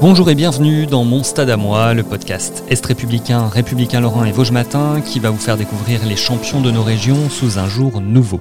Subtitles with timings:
[0.00, 4.32] Bonjour et bienvenue dans Mon Stade à moi, le podcast Est républicain, républicain Lorrain et
[4.32, 8.00] Vosges Matin qui va vous faire découvrir les champions de nos régions sous un jour
[8.00, 8.40] nouveau.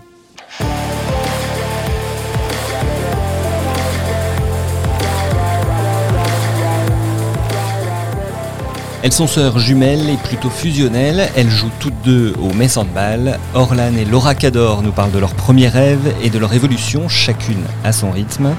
[9.03, 11.27] Elles sont sœurs jumelles et plutôt fusionnelles.
[11.35, 13.37] Elles jouent toutes deux au Metz Handball.
[13.53, 17.63] Orlan et Laura Cador nous parlent de leurs premiers rêves et de leur évolution, chacune
[17.83, 18.55] à son rythme.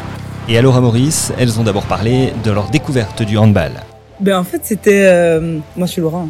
[0.52, 3.70] Et à Laura Maurice, elles ont d'abord parlé de leur découverte du handball.
[4.18, 6.26] Ben en fait c'était euh, moi je suis Laura.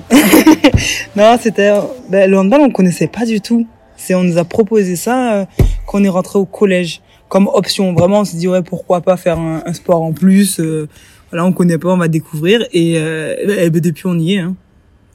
[1.16, 1.72] non c'était
[2.10, 3.66] ben, le handball on connaissait pas du tout.
[3.96, 5.44] C'est on nous a proposé ça euh,
[5.86, 7.94] quand on est rentré au collège comme option.
[7.94, 10.60] Vraiment on s'est dit ouais pourquoi pas faire un, un sport en plus.
[10.60, 10.86] Euh,
[11.30, 14.40] voilà on connaît pas on va découvrir et, euh, et ben, depuis on y est.
[14.40, 14.54] Hein.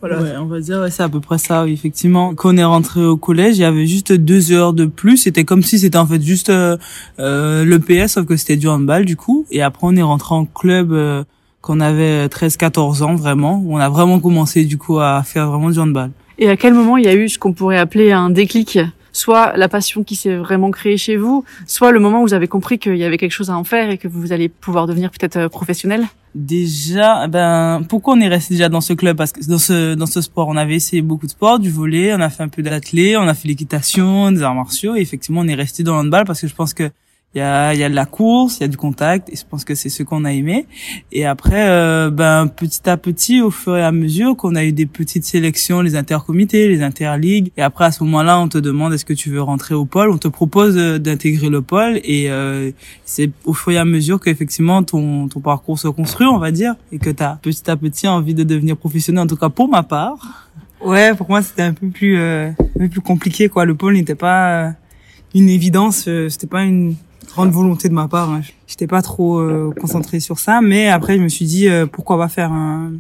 [0.01, 0.21] Voilà.
[0.21, 2.35] Ouais, on va dire ouais, c'est à peu près ça, oui, effectivement.
[2.35, 5.17] Quand on est rentré au collège, il y avait juste deux heures de plus.
[5.17, 6.77] C'était comme si c'était en fait juste euh,
[7.19, 9.45] euh, le PS, sauf que c'était du handball du coup.
[9.51, 11.23] Et après, on est rentré en club euh,
[11.61, 15.49] quand on avait 13-14 ans vraiment, où on a vraiment commencé du coup à faire
[15.49, 16.11] vraiment du handball.
[16.37, 18.77] Et à quel moment il y a eu ce qu'on pourrait appeler un déclic?
[19.15, 22.49] Soit la passion qui s'est vraiment créée chez vous, soit le moment où vous avez
[22.49, 25.09] compris qu'il y avait quelque chose à en faire et que vous allez pouvoir devenir
[25.09, 26.03] peut-être euh, professionnel
[26.35, 29.15] Déjà, ben pourquoi on est resté déjà dans ce club?
[29.15, 32.13] Parce que dans ce dans ce sport, on avait essayé beaucoup de sports, du volet,
[32.13, 34.97] on a fait un peu d'athlé, on a fait l'équitation, des arts martiaux.
[34.97, 36.91] Et effectivement, on est resté dans le handball parce que je pense que
[37.35, 39.35] il y a il y a de la course, il y a du contact et
[39.35, 40.67] je pense que c'est ce qu'on a aimé.
[41.11, 44.71] Et après euh, ben petit à petit au fur et à mesure qu'on a eu
[44.71, 48.93] des petites sélections, les intercomités, les interligues et après à ce moment-là, on te demande
[48.93, 52.29] est-ce que tu veux rentrer au pôle, on te propose euh, d'intégrer le pôle et
[52.29, 52.71] euh,
[53.03, 56.75] c'est au fur et à mesure qu'effectivement ton ton parcours se construit, on va dire
[56.93, 59.67] et que tu as petit à petit envie de devenir professionnel en tout cas pour
[59.67, 60.49] ma part.
[60.79, 63.65] Ouais pour moi c'était un peu plus euh, un peu plus compliqué quoi.
[63.65, 64.69] Le pôle n'était pas euh,
[65.33, 66.95] une évidence, c'était pas une
[67.35, 68.29] grande volonté de ma part.
[68.31, 68.41] Hein.
[68.65, 72.17] J'étais pas trop euh, concentrée sur ça, mais après je me suis dit euh, pourquoi
[72.17, 72.93] pas faire un.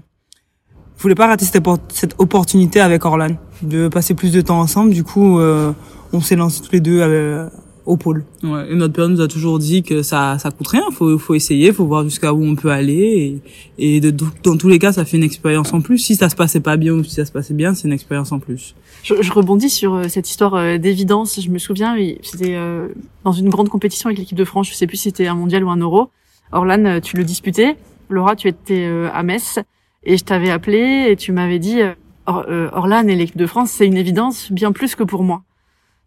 [0.97, 4.91] Je voulais pas rater cette, cette opportunité avec Orlan de passer plus de temps ensemble.
[4.91, 5.73] Du coup, euh,
[6.13, 7.47] on s'est lancés tous les deux euh,
[7.85, 8.23] au pôle.
[8.43, 11.35] Ouais, et notre père nous a toujours dit que ça ça coûte rien, faut faut
[11.35, 13.41] essayer, faut voir jusqu'à où on peut aller
[13.77, 14.13] et, et de,
[14.43, 15.99] dans tous les cas, ça fait une expérience en plus.
[15.99, 18.31] Si ça se passait pas bien ou si ça se passait bien, c'est une expérience
[18.31, 18.75] en plus.
[19.03, 21.39] je, je rebondis sur euh, cette histoire euh, d'évidence.
[21.39, 22.87] Je me souviens, oui, c'était euh,
[23.23, 24.67] dans une grande compétition avec l'équipe de France.
[24.69, 26.09] Je sais plus si c'était un mondial ou un euro.
[26.51, 27.77] Orlan, tu le disputais.
[28.09, 29.59] Laura, tu étais euh, à Metz
[30.03, 31.79] et je t'avais appelé et tu m'avais dit
[32.27, 35.43] Or- euh, Orlan et l'équipe de France, c'est une évidence bien plus que pour moi.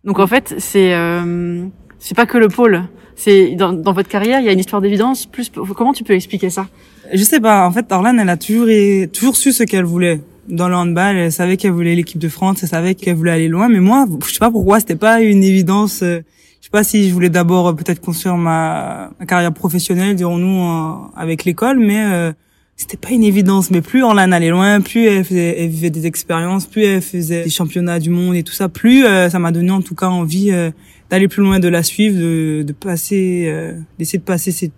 [0.05, 1.67] Donc en fait, c'est euh,
[1.99, 2.85] c'est pas que le pôle.
[3.17, 5.27] C'est dans, dans votre carrière, il y a une histoire d'évidence.
[5.27, 6.67] Plus comment tu peux expliquer ça?
[7.13, 7.67] Je sais pas.
[7.67, 11.17] En fait, Orlan, elle a toujours et toujours su ce qu'elle voulait dans le handball.
[11.17, 12.63] Elle savait qu'elle voulait l'équipe de France.
[12.63, 13.69] Elle savait qu'elle voulait aller loin.
[13.69, 16.03] Mais moi, je sais pas pourquoi, c'était pas une évidence.
[16.03, 16.21] euh,
[16.61, 21.11] Je sais pas si je voulais d'abord euh, peut-être construire ma, ma carrière professionnelle, dirons-nous,
[21.17, 22.33] avec l'école, mais euh,
[22.79, 23.71] c'était pas une évidence.
[23.71, 27.45] Mais plus Orlan allait loin, plus elle, faisait, elle vivait des expériences, plus elle faisait
[27.45, 30.07] des championnats du monde et tout ça, plus euh, ça m'a donné en tout cas
[30.07, 30.71] envie euh,
[31.11, 34.73] d'aller plus loin, de la suivre, de, de passer, euh, d'essayer de passer ces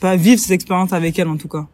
[0.00, 1.66] pas vivre ces expériences avec elle en tout cas.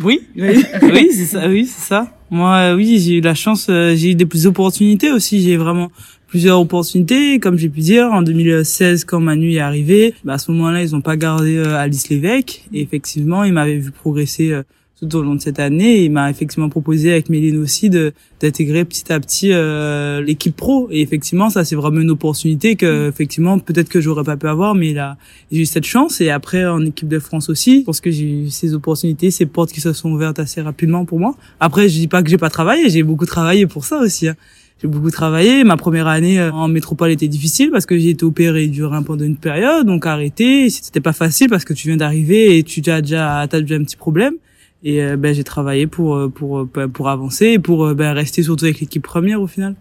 [0.00, 2.12] Oui, oui, oui, c'est ça, oui, c'est ça.
[2.30, 5.40] Moi, euh, oui, j'ai eu la chance, euh, j'ai eu des plus opportunités aussi.
[5.40, 5.90] J'ai vraiment
[6.34, 8.06] plusieurs opportunités, comme j'ai pu dire.
[8.06, 11.76] En 2016, quand Manu est arrivé, bah, à ce moment-là, ils ont pas gardé euh,
[11.76, 12.64] Alice Lévesque.
[12.72, 14.64] Et effectivement, il m'avait vu progresser euh,
[14.98, 15.98] tout au long de cette année.
[15.98, 20.56] Et il m'a effectivement proposé avec Méline aussi de d'intégrer petit à petit euh, l'équipe
[20.56, 20.88] pro.
[20.90, 24.74] Et effectivement, ça c'est vraiment une opportunité que effectivement peut-être que j'aurais pas pu avoir,
[24.74, 25.16] mais là
[25.52, 26.20] j'ai eu cette chance.
[26.20, 29.46] Et après en équipe de France aussi, je pense que j'ai eu ces opportunités, ces
[29.46, 31.36] portes qui se sont ouvertes assez rapidement pour moi.
[31.60, 34.26] Après, je dis pas que j'ai pas travaillé, j'ai beaucoup travaillé pour ça aussi.
[34.26, 34.34] hein.
[34.82, 35.64] J'ai beaucoup travaillé.
[35.64, 39.02] Ma première année euh, en métropole était difficile parce que j'ai été opéré du rein
[39.02, 40.68] pendant une période, donc arrêté.
[40.68, 43.84] C'était pas facile parce que tu viens d'arriver et tu as déjà, t'as déjà un
[43.84, 44.34] petit problème.
[44.82, 48.42] Et euh, ben j'ai travaillé pour euh, pour ben, pour avancer et pour ben, rester
[48.42, 49.76] surtout avec l'équipe première au final.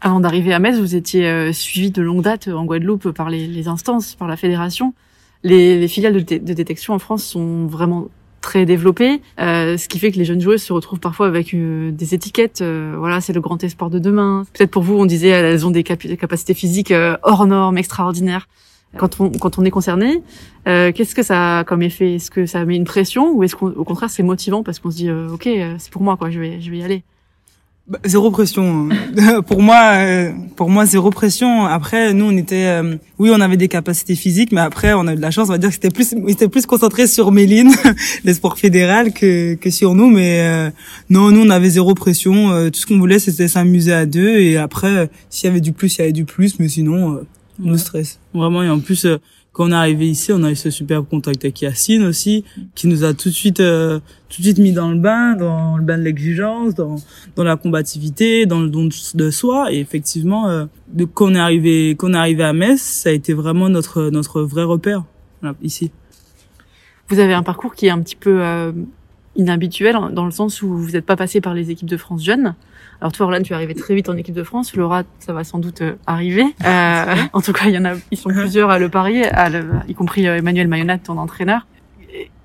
[0.00, 4.16] Avant d'arriver à Metz, vous étiez suivi de longue date en Guadeloupe par les, instances,
[4.16, 4.94] par la fédération.
[5.44, 8.08] Les, les filiales de détection en France sont vraiment
[8.42, 11.90] très développées, euh, ce qui fait que les jeunes joueuses se retrouvent parfois avec euh,
[11.90, 12.60] des étiquettes.
[12.60, 14.44] euh, voilà, c'est le grand espoir de demain.
[14.52, 18.48] Peut-être pour vous, on disait elles ont des, capacités physiques euh, hors normes, extraordinaires.
[18.98, 20.22] Quand on quand on est concerné,
[20.68, 22.16] euh, qu'est-ce que ça a comme effet?
[22.16, 24.96] Est-ce que ça met une pression ou est-ce qu'au contraire c'est motivant parce qu'on se
[24.96, 25.48] dit ok
[25.78, 27.02] c'est pour moi quoi je vais je vais y aller?
[27.88, 28.88] Bah, zéro pression.
[29.18, 29.42] hein.
[29.46, 31.66] pour moi, euh, pour moi, zéro pression.
[31.66, 35.14] Après, nous, on était, euh, oui, on avait des capacités physiques, mais après, on a
[35.14, 35.48] eu de la chance.
[35.48, 37.72] On va dire que c'était plus, on était plus concentré sur Méline,
[38.24, 40.08] les sports fédéral, que que sur nous.
[40.08, 40.70] Mais euh,
[41.10, 42.52] non, nous, on avait zéro pression.
[42.52, 44.38] Euh, tout ce qu'on voulait, c'était s'amuser à deux.
[44.38, 46.60] Et après, euh, s'il y avait du plus, il y avait du plus.
[46.60, 47.26] Mais sinon, euh,
[47.58, 47.78] no Ouais.
[47.78, 48.20] stress.
[48.32, 49.06] Vraiment, et en plus,
[49.52, 52.44] quand on est arrivé ici, on a eu ce superbe contact avec Yacine aussi,
[52.74, 54.00] qui nous a tout de suite, euh,
[54.30, 56.96] tout de suite mis dans le bain, dans le bain de l'exigence, dans,
[57.36, 59.70] dans la combativité, dans le don de, soi.
[59.70, 60.64] Et effectivement, euh,
[61.12, 64.08] quand on est arrivé, quand on est arrivé à Metz, ça a été vraiment notre,
[64.08, 65.04] notre vrai repère,
[65.62, 65.90] ici.
[67.08, 68.72] Vous avez un parcours qui est un petit peu euh,
[69.36, 72.22] inhabituel hein, dans le sens où vous n'êtes pas passé par les équipes de France
[72.24, 72.54] jeunes.
[73.00, 74.76] Alors toi, Orlan, tu es arrivé très vite en équipe de France.
[74.76, 76.44] Laura, ça va sans doute euh, arriver.
[76.64, 79.48] Euh, en tout cas, il y en a, ils sont plusieurs à le parier, à
[79.50, 81.66] le- y compris euh, Emmanuel Mayonat, ton entraîneur.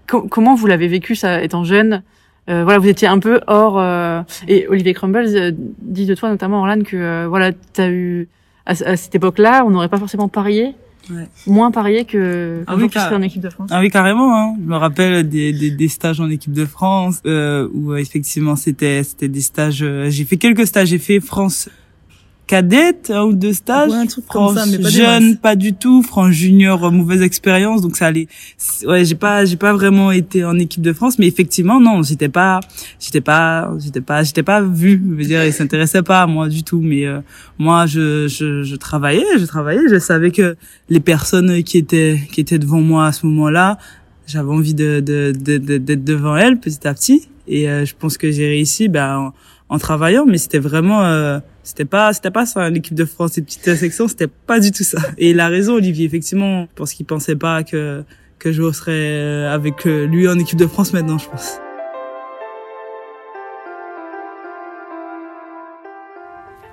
[0.07, 2.01] Comment vous l'avez vécu ça, étant jeune?
[2.49, 3.77] Euh, Voilà, vous étiez un peu hors.
[3.77, 5.51] euh, et Olivier Crumbles euh,
[5.81, 8.29] dit de toi notamment, Orlan, que voilà, t'as eu
[8.65, 10.75] à, à cette époque-là, on n'aurait pas forcément parié,
[11.09, 11.27] Ouais.
[11.45, 13.69] moins parié que Ah quand oui, car- en équipe de France.
[13.71, 14.35] Ah oui, carrément.
[14.37, 14.55] Hein.
[14.61, 19.03] Je me rappelle des, des, des stages en équipe de France euh, où effectivement c'était
[19.03, 19.83] c'était des stages.
[19.83, 20.89] euh, j'ai fait quelques stages.
[20.89, 21.69] J'ai fait France
[22.47, 23.91] cadette, un ou deux stages.
[23.91, 26.01] Ouais, un truc comme ça, mais pas jeune, pas du tout.
[26.01, 27.81] France junior, euh, mauvaise expérience.
[27.81, 28.27] Donc ça allait.
[28.85, 32.29] Ouais, j'ai pas j'ai pas vraiment été en équipe de France, mais effectivement non, j'étais
[32.29, 32.59] pas
[32.99, 35.01] j'étais pas j'étais pas j'étais pas vue.
[35.11, 36.79] Je veux dire, ils s'intéressaient pas à moi du tout.
[36.81, 37.19] Mais euh,
[37.59, 39.81] moi, je, je je travaillais, je travaillais.
[39.89, 40.55] Je savais que
[40.89, 43.77] les personnes qui étaient qui étaient devant moi à ce moment-là
[44.25, 47.93] j'avais envie de de de- de- d'être devant elle petit à petit et euh, je
[47.97, 49.31] pense que j'ai réussi ben
[49.69, 53.41] en, travaillant mais c'était vraiment euh, c'était pas c'était pas ça l'équipe de France et
[53.41, 56.93] petite section c'était pas du tout ça et il a raison Olivier effectivement je pense
[56.93, 58.03] qu'il pensait pas que
[58.39, 61.59] que je serais euh, avec euh, lui en équipe de France maintenant je pense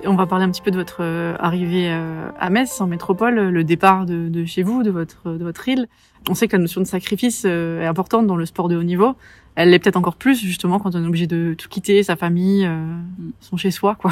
[0.06, 1.90] On va parler un petit peu de votre euh, arrivée
[2.38, 5.88] à Metz, en métropole, le départ de, de chez vous, de votre de votre île.
[6.28, 9.16] On sait que la notion de sacrifice est importante dans le sport de haut niveau.
[9.56, 12.64] Elle l'est peut-être encore plus justement quand on est obligé de tout quitter, sa famille,
[12.66, 12.96] euh,
[13.40, 14.10] son chez soi, quoi.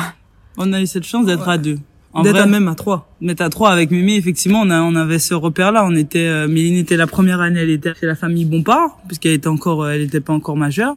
[0.56, 1.78] on a eu cette chance d'être à deux
[2.12, 3.10] En D'être vrai, à même à trois.
[3.20, 5.84] d'être à trois avec Mimi, effectivement, on, a, on avait ce repère-là.
[5.86, 9.32] On était, euh, Méline était la première année, elle était chez la famille Bompard, puisqu'elle
[9.32, 10.94] était encore, euh, elle était pas encore majeure.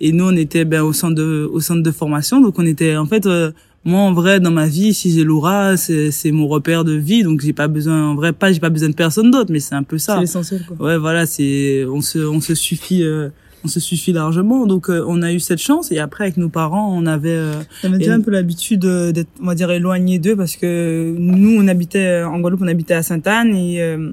[0.00, 2.40] Et nous, on était ben, au centre de, au centre de formation.
[2.40, 3.50] Donc, on était, en fait, euh,
[3.84, 7.22] moi, en vrai, dans ma vie, si j'ai Laura, c'est, c'est mon repère de vie.
[7.22, 9.74] Donc, j'ai pas besoin, en vrai, pas, j'ai pas besoin de personne d'autre, mais c'est
[9.74, 10.14] un peu ça.
[10.16, 10.76] C'est l'essentiel, quoi.
[10.86, 13.30] Ouais, voilà, c'est, on se, on se suffit, euh,
[13.64, 14.66] on se suffit largement.
[14.66, 15.90] Donc, euh, on a eu cette chance.
[15.92, 19.12] Et après, avec nos parents, on avait, euh, On avait déjà un peu l'habitude euh,
[19.12, 22.68] d'être, on va dire, éloigné d'eux parce que nous, on habitait euh, en Guadeloupe, on
[22.68, 24.12] habitait à Sainte-Anne et euh,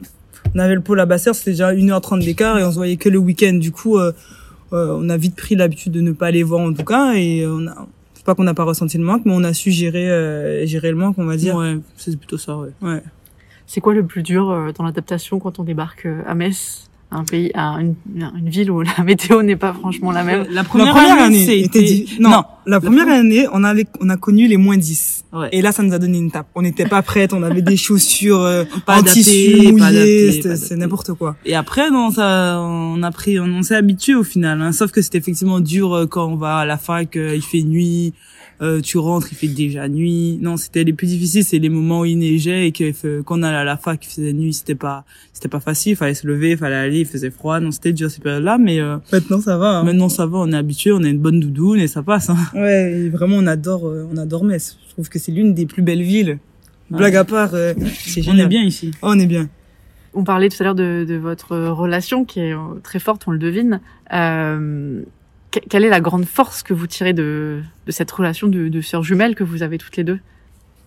[0.55, 3.09] on avait le pôle à Basseur, c'était déjà 1h30 d'écart et on se voyait que
[3.09, 3.53] le week-end.
[3.53, 4.11] Du coup, euh,
[4.73, 7.45] euh, on a vite pris l'habitude de ne pas les voir en tout cas et
[7.45, 10.09] on a, c'est pas qu'on n'a pas ressenti le manque, mais on a su gérer,
[10.09, 11.55] euh, gérer le manque, on va dire.
[11.55, 12.69] ouais, c'est plutôt ça, ouais.
[12.81, 13.03] Ouais.
[13.67, 17.23] C'est quoi le plus dur euh, dans l'adaptation quand on débarque euh, à Metz, un
[17.23, 20.63] pays, à une, une ville où la météo n'est pas franchement la même La La
[20.63, 24.57] première année, c'était- était di- non, la première année, on avait, on a connu les
[24.57, 25.25] moins 10.
[25.33, 25.49] Ouais.
[25.51, 26.47] Et là, ça nous a donné une tape.
[26.55, 30.75] On n'était pas prêtes, on avait des chaussures euh, Pas en adaptées, tissu mouillé, c'est
[30.75, 31.35] n'importe quoi.
[31.45, 34.61] Et après, non, ça, on a pris, on, on s'est habitué au final.
[34.61, 34.71] Hein.
[34.71, 37.63] Sauf que c'était effectivement dur euh, quand on va à la fac, euh, il fait
[37.63, 38.13] nuit,
[38.61, 40.37] euh, tu rentres, il fait déjà nuit.
[40.41, 43.43] Non, c'était les plus difficiles, c'est les moments où il neigeait et que quand on
[43.43, 45.91] allait à la fac, il faisait nuit, c'était pas, c'était pas facile.
[45.93, 47.59] Il fallait se lever, il fallait aller, il faisait froid.
[47.59, 49.79] Non, c'était dur ces périodes-là, mais euh, Maintenant, ça va.
[49.79, 49.83] hein.
[49.83, 52.29] maintenant ça va, on est habitué, on a une bonne doudoune et ça passe.
[52.29, 52.37] Hein.
[52.53, 54.77] Ouais, et vraiment, on adore, euh, on adore Metz.
[54.87, 56.39] Je trouve que c'est l'une des plus belles villes.
[56.89, 58.91] Blague à part, euh, c'est On est bien ici.
[59.01, 59.49] Oh, on est bien.
[60.13, 63.31] On parlait tout à l'heure de, de votre relation qui est euh, très forte, on
[63.31, 63.81] le devine.
[64.13, 65.01] Euh,
[65.69, 69.03] quelle est la grande force que vous tirez de, de cette relation de, de sœurs
[69.03, 70.19] jumelles que vous avez toutes les deux?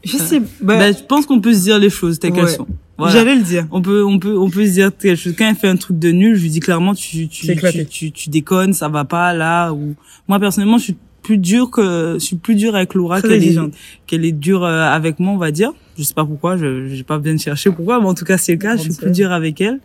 [0.05, 2.67] Je sais, bah, Ben, je pense qu'on peut se dire les choses telles qu'elles sont.
[2.97, 3.13] Voilà.
[3.13, 3.67] j'allais le dire.
[3.71, 5.35] On peut, on peut, on peut se dire quelque chose.
[5.39, 8.13] Quand elle fait un truc de nul, je lui dis clairement, tu, tu, tu, tu,
[8.13, 9.73] tu déconnes, ça va pas là.
[9.73, 9.95] Ou
[10.27, 13.37] moi personnellement, je suis plus dur que, je suis plus dur avec Laura qu'elle est,
[13.37, 13.73] exigeante.
[14.07, 15.73] qu'elle est dure euh, avec moi, on va dire.
[15.97, 18.39] Je sais pas pourquoi, je, j'ai pas besoin de chercher pourquoi, mais en tout cas
[18.39, 18.77] c'est le cas.
[18.77, 19.79] Je suis plus dur avec elle,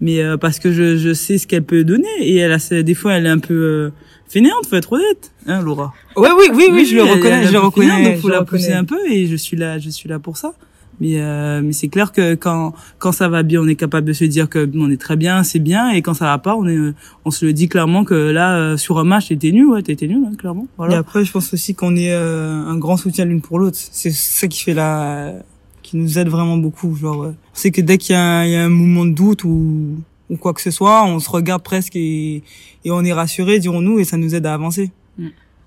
[0.00, 2.94] mais euh, parce que je, je sais ce qu'elle peut donner et elle a, des
[2.94, 3.90] fois elle est un peu euh,
[4.28, 5.92] fainéante, faut être honnête, hein, Laura.
[6.16, 8.04] Ouais, oui, oui, oui, je le reconnais, je le fainéante, reconnais.
[8.12, 10.52] Donc faut la pousser un peu et je suis là, je suis là pour ça.
[11.02, 14.12] Mais euh, mais c'est clair que quand quand ça va bien, on est capable de
[14.12, 16.68] se dire que on est très bien, c'est bien, et quand ça va pas, on
[16.68, 16.76] est
[17.24, 20.06] on se le dit clairement que là euh, sur un match t'étais nul, ouais t'étais
[20.08, 20.64] nul, hein, clairement.
[20.64, 20.98] Et Voilà.
[20.98, 23.78] après, je pense aussi qu'on est euh, un grand soutien l'une pour l'autre.
[23.80, 25.32] C'est ça qui fait la,
[25.90, 26.94] qui nous aide vraiment beaucoup.
[26.94, 29.10] Genre, euh, c'est que dès qu'il y, a un- il y a un mouvement de
[29.12, 29.96] doute ou,
[30.28, 32.42] ou quoi que ce soit, on se regarde presque et,
[32.84, 34.92] et on est rassuré, dirons-nous, et ça nous aide à avancer.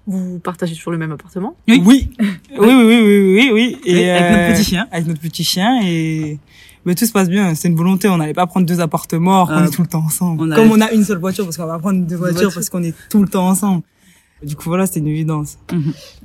[0.08, 1.56] Vous partagez toujours le même appartement?
[1.68, 1.82] Oui.
[1.86, 2.10] Oui.
[2.20, 3.78] oui, oui, oui, oui, oui, oui.
[3.86, 4.88] Et, Avec- avec notre euh, petit chien.
[4.92, 6.40] Avec notre petit chien et
[6.86, 7.56] mais tout se passe bien.
[7.56, 8.10] C'est une volonté.
[8.10, 9.46] On n'allait pas prendre deux appartements.
[9.50, 10.44] Ah, on est tout le temps ensemble.
[10.52, 12.54] on Comme on a une seule voiture parce qu'on va prendre deux voitures voitures.
[12.54, 13.84] parce qu'on est tout le temps ensemble.
[14.44, 15.58] Du coup, voilà, c'était une évidence.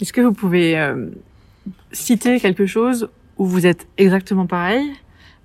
[0.01, 1.07] Est-ce que vous pouvez euh,
[1.93, 4.85] citer quelque chose où vous êtes exactement pareil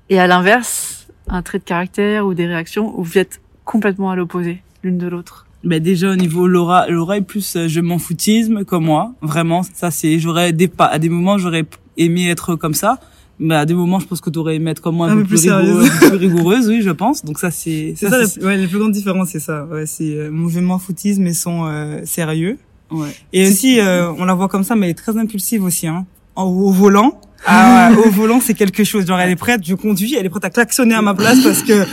[0.09, 4.15] et à l'inverse, un trait de caractère ou des réactions où vous êtes complètement à
[4.15, 7.97] l'opposé l'une de l'autre Ben déjà au niveau Laura, Laura est plus euh, je m'en
[7.99, 9.61] foutisme comme moi, vraiment.
[9.63, 11.65] Ça c'est j'aurais des pas à des moments j'aurais
[11.97, 12.99] aimé être comme ça,
[13.39, 15.23] mais à des moments je pense que tu aurais aimé être comme moi un, peu
[15.23, 16.09] plus, plus rigoureuse, sérieuse.
[16.09, 17.23] plus rigoureuse, oui je pense.
[17.23, 19.65] Donc ça c'est C'est ça, la, ouais, la plus grande différence, c'est ça.
[19.71, 22.57] Ouais, c'est euh, mon je m'en foutisme et son euh, sérieux.
[22.91, 23.11] ouais.
[23.31, 25.87] Et aussi, euh, on la voit comme ça, mais elle est très impulsive aussi.
[25.87, 26.05] Hein.
[26.35, 29.05] En- au volant, ah ouais, au volant, c'est quelque chose.
[29.05, 31.61] Genre, elle est prête, je conduis, elle est prête à klaxonner à ma place parce
[31.63, 31.83] que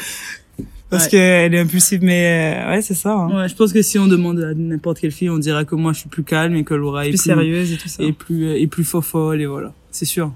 [0.88, 1.10] parce Ouais.
[1.10, 2.00] qu'elle est impulsive.
[2.02, 3.12] Mais euh, ouais, c'est ça.
[3.12, 3.30] Hein.
[3.42, 5.92] Ouais, je pense que si on demande à n'importe quelle fille, on dirait que moi
[5.92, 8.02] je suis plus calme et que Laura est Plus sérieuse et tout ça.
[8.02, 10.32] et plus euh, et plus fofolle et voilà, c'est sûr.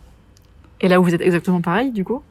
[0.80, 2.22] Et là où vous êtes exactement pareil, du coup?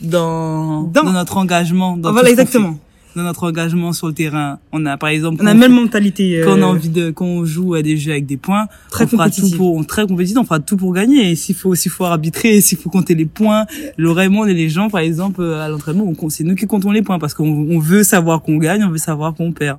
[0.00, 2.78] Dans Dans- dans, notre engagement, dans Ah, voilà, exactement.
[3.16, 6.40] Dans notre engagement sur le terrain, on a par exemple On a même fait- mentalité.
[6.40, 8.66] euh, quand on a envie de quand on joue à des jeux avec des points
[8.90, 9.56] Très on fera tout compétitif.
[9.56, 12.60] pour on très compétitif on fera tout pour gagner et s'il faut s'il faut arbitrer
[12.60, 13.66] s'il faut compter les points
[13.98, 16.90] et moi on est les gens par exemple euh, à l'entraînement c'est nous qui comptons
[16.90, 19.78] les points parce qu'on on veut savoir qu'on gagne on veut savoir qu'on perd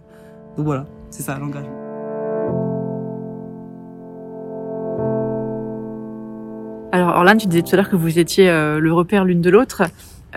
[0.57, 1.81] donc voilà c'est ça l'engagement
[6.91, 9.49] Alors Orlan, tu disais tout à l'heure que vous étiez euh, le repère l'une de
[9.49, 9.83] l'autre.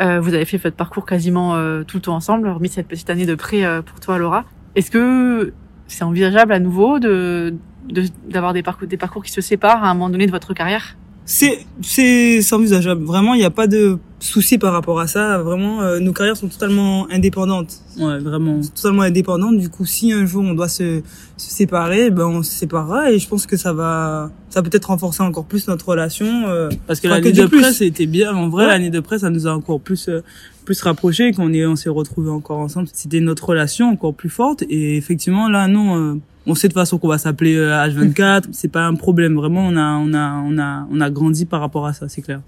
[0.01, 3.11] Euh, vous avez fait votre parcours quasiment euh, tout le temps ensemble, hormis cette petite
[3.11, 4.45] année de pré euh, pour toi, Laura.
[4.75, 5.53] Est-ce que
[5.87, 7.55] c'est envisageable à nouveau de
[8.29, 10.97] d'avoir des parcours des parcours qui se séparent à un moment donné de votre carrière?
[11.25, 13.03] C'est c'est c'est envisageable.
[13.05, 15.39] Vraiment, il n'y a pas de souci par rapport à ça.
[15.39, 17.81] Vraiment, euh, nos carrières sont totalement indépendantes.
[17.99, 19.59] ouais vraiment totalement indépendante.
[19.59, 21.03] Du coup, si un jour on doit se,
[21.37, 24.87] se séparer, ben on se séparera et je pense que ça va, ça peut être
[24.87, 26.27] renforcer encore plus notre relation.
[26.49, 27.61] euh, parce que l'année de plus.
[27.61, 28.71] presse c'était bien en vrai Ouais.
[28.73, 30.23] l'année de presse ça nous a encore plus euh,
[30.65, 34.63] plus rapprochés qu'on est on s'est retrouvés encore ensemble c'était notre relation encore plus forte
[34.69, 36.15] et effectivement là non euh,
[36.47, 39.61] on sait de toute façon qu'on va s'appeler euh, H24 c'est pas un problème vraiment
[39.67, 42.41] on a on a on a on a grandi par rapport à ça c'est clair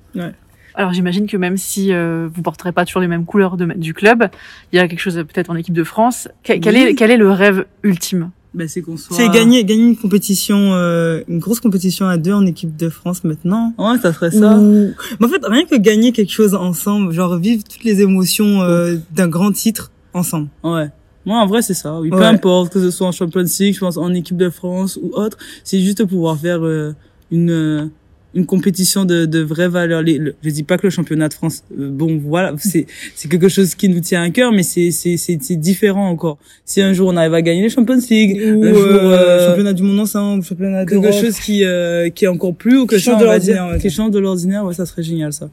[0.81, 3.93] Alors j'imagine que même si euh, vous porterez pas toujours les mêmes couleurs de- du
[3.93, 4.25] club,
[4.73, 6.27] il y a quelque chose euh, peut-être en équipe de France.
[6.43, 6.81] Que- Quel Oui.
[6.81, 8.31] est quel est le rêve ultime?
[8.55, 12.33] Ben c'est qu'on soit C'est gagner, gagner une compétition, euh, une grosse compétition à deux
[12.33, 13.75] en équipe de France maintenant.
[13.77, 17.37] ouais ça serait ça Ou- Mais en fait, rien que gagner quelque chose ensemble, genre
[17.37, 20.49] vivre toutes les émotions euh, d'un grand titre ensemble.
[20.65, 20.89] Ouais.
[21.27, 22.01] Moi, en vrai, c'est ça.
[22.01, 24.99] Oui, peu importe que ce soit en Champions League, je pense en équipe de France
[25.01, 26.95] ou autre, c'est juste pouvoir faire euh,
[27.31, 27.87] une euh,
[28.35, 30.03] une compétition de de vraie valeur.
[30.03, 33.29] Les, le- je dis pas que le championnat de France, euh, bon, voilà, c'est c'est
[33.29, 36.39] quelque chose qui nous tient à cœur, mais c'est c'est c'est c'est différent encore.
[36.65, 39.49] Si un jour on arrive à gagner les Champions League Ou un jour, euh, euh,
[39.49, 41.21] championnat du monde ensemble, championnat quelque d'Europe.
[41.25, 43.79] chose qui euh, qui est encore plus haut que ça, de l'ordinaire, ouais.
[43.79, 45.49] qui change de l'ordinaire, ouais, ça serait génial ça.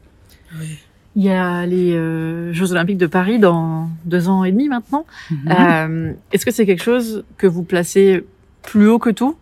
[1.15, 5.03] Il y a les euh, Jeux Olympiques de Paris dans deux ans et demi maintenant.
[5.31, 5.38] Mhm.
[5.50, 8.24] Euh, Est-ce que c'est quelque chose que vous placez
[8.62, 9.36] plus haut que tout?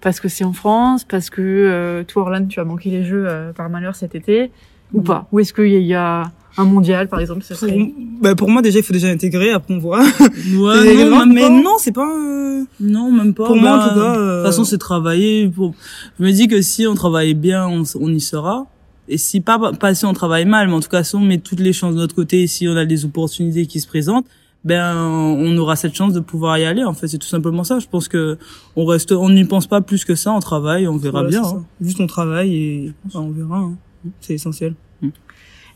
[0.00, 3.24] Parce que c'est en France, parce que euh, toi, Orlan, tu as manqué les Jeux
[3.26, 4.50] euh, par malheur cet été,
[4.94, 5.26] ou pas?
[5.32, 7.92] Ou est-ce qu'il y a un mondial, par exemple ce Pour, serait...
[8.20, 10.00] bah, pour moi, déjà, il faut déjà intégrer, après on voit.
[10.00, 11.50] Ouais, non, mais pas.
[11.50, 12.08] non, c'est pas...
[12.10, 13.46] euh, Non, même pas.
[13.46, 15.48] Pour moi, en tout Bah, cas, De euh, toute façon, c'est travailler.
[15.48, 15.74] Pour...
[16.18, 18.66] Je me dis que si on travaille bien, on, on y sera.
[19.06, 21.38] Et si pas, pas si on travaille mal, mais en tout cas, si on met
[21.38, 24.26] toutes les chances de notre côté, et si on a des opportunités qui se présentent,
[24.64, 26.84] ben, on aura cette chance de pouvoir y aller.
[26.84, 27.78] En fait, c'est tout simplement ça.
[27.78, 28.38] Je pense que
[28.76, 30.32] on reste, on n'y pense pas plus que ça.
[30.32, 31.42] On travaille, on verra voilà, bien.
[31.44, 31.64] hein.
[31.80, 33.58] Juste on travaille et on verra.
[33.58, 33.72] hein.
[34.20, 34.74] C'est essentiel.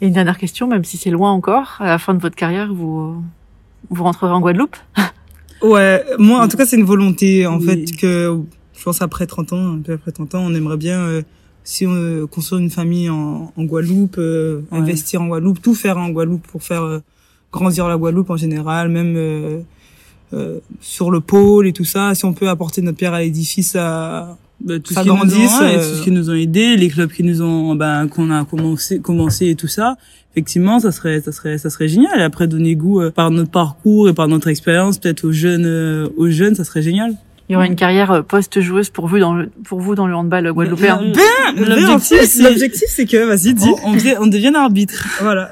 [0.00, 2.72] Et une dernière question, même si c'est loin encore, à la fin de votre carrière,
[2.74, 3.22] vous
[3.90, 4.76] vous rentrerez en Guadeloupe?
[5.62, 7.64] Ouais, moi, en tout cas, c'est une volonté, en Oui.
[7.64, 8.38] fait, que
[8.76, 11.22] je pense après 30 ans, un peu après 30 ans, on aimerait bien, euh,
[11.62, 14.78] si on euh, construire une famille en, en Guadeloupe, euh, Ouais.
[14.78, 16.98] investir en Guadeloupe, tout faire en Guadeloupe pour faire euh,
[17.54, 19.60] grandir la Guadeloupe en général, même euh,
[20.34, 22.14] euh, sur le pôle et tout ça.
[22.14, 24.36] Si on peut apporter notre pierre à l'édifice, à...
[24.60, 26.88] Ben, tout Ça ce qui nous ont, euh, tout ce qui nous ont aidés, les
[26.88, 29.96] clubs qui nous ont, ben, qu'on a commencé, commencé et tout ça.
[30.32, 32.18] Effectivement, ça serait, ça serait, ça serait génial.
[32.18, 35.66] Et après, donner goût euh, par notre parcours et par notre expérience, peut-être aux jeunes,
[35.66, 37.14] euh, aux jeunes, ça serait génial.
[37.48, 40.50] Il y aura une carrière post-joueuse pour vous dans le, pour vous dans le handball
[40.50, 41.12] guadeloupéen.
[41.14, 42.42] Ben, L'objectif, c'est...
[42.42, 43.68] L'objectif, c'est que, vas-y, dis.
[43.84, 45.04] on, on, devient- on devient arbitre.
[45.20, 45.50] Voilà.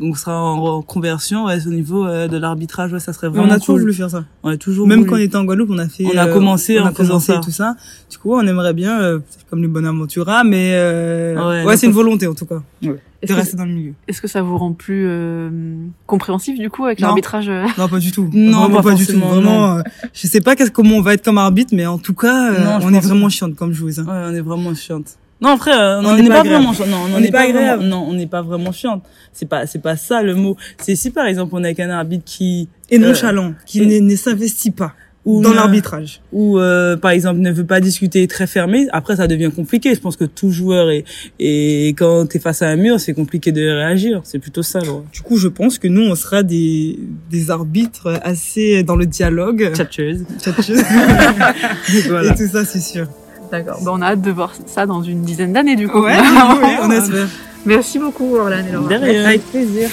[0.00, 2.92] On sera en conversion ouais, au niveau euh, de l'arbitrage.
[2.92, 3.80] Ouais, ça serait vraiment on a toujours cool.
[3.82, 4.24] voulu faire ça.
[4.42, 5.10] On a toujours Même voulu.
[5.10, 6.04] quand on était en Guadeloupe, on a fait.
[6.12, 7.40] On a euh, commencé on a en faisant commencé ça.
[7.40, 7.76] tout ça.
[8.10, 9.18] Du coup, on aimerait bien, euh,
[9.50, 13.32] comme les Bonaventura, mais euh, Ouais, ouais, c'est une volonté en tout cas de que,
[13.32, 13.94] rester dans le milieu.
[14.06, 15.50] est-ce que ça vous rend plus euh,
[16.06, 18.28] compréhensif du coup avec l'arbitrage euh Non, pas du tout.
[18.32, 19.18] Non, Vraiment pas du tout.
[19.18, 22.52] Vraiment, euh, je sais pas comment on va être comme arbitre, mais en tout cas,
[22.52, 24.00] euh, Non, on est vraiment chiante comme joueuse.
[24.00, 24.04] hein.
[24.06, 25.16] Ouais, on est vraiment chiante.
[25.40, 26.48] Non, frère, euh, Non, on n'est pas, pas agréable.
[26.64, 26.88] vraiment chiante.
[26.88, 27.84] Non, on n'est pas, pas vraiment, agréable.
[27.84, 29.04] non, on n'est pas vraiment chiante.
[29.32, 30.56] C'est pas, c'est pas ça le mot.
[30.78, 34.00] C'est si par exemple on est avec un arbitre qui Et Euh, nonchalant, qui et-
[34.00, 34.94] ne, ne s'investit pas
[35.26, 36.20] Ou dans l'arbitrage.
[36.32, 39.94] ou euh, par exemple ne veut pas discuter très fermé, après ça devient compliqué.
[39.94, 41.04] Je pense que tout joueur est
[41.38, 44.22] et quand t'es face à un mur, c'est compliqué de réagir.
[44.24, 44.78] C'est plutôt ça.
[45.12, 46.98] Du coup, je pense que nous, on sera des,
[47.30, 49.70] des arbitres assez dans le dialogue.
[49.74, 50.24] Tchatcheuse.
[50.40, 50.82] Tchatcheuse.
[52.08, 52.32] Voilà.
[52.32, 53.06] Et tout ça, c'est sûr.
[53.50, 53.78] D'accord.
[53.82, 56.00] Bah, on a hâte de voir ça dans une dizaine d'années du coup.
[56.00, 57.28] Ouais, ouais, on espère.
[57.64, 58.88] Merci beaucoup Orlan et Laura.
[58.88, 59.26] Derrière.
[59.26, 59.90] Avec plaisir.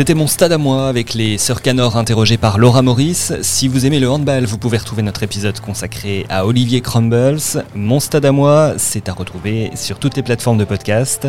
[0.00, 3.34] C'était mon stade à moi avec les sœurs Canor interrogées par Laura Maurice.
[3.42, 7.62] Si vous aimez le handball, vous pouvez retrouver notre épisode consacré à Olivier Crumbles.
[7.74, 11.28] Mon stade à moi, c'est à retrouver sur toutes les plateformes de podcast.